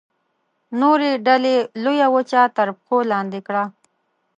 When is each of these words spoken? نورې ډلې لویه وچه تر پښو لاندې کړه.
نورې 0.79 1.11
ډلې 1.27 1.55
لویه 1.83 2.07
وچه 2.15 2.41
تر 2.55 2.67
پښو 2.77 2.97
لاندې 3.11 3.39
کړه. 3.47 3.63